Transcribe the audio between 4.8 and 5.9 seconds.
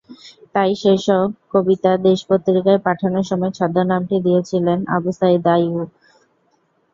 Abu Sayeed আইয়ুবই।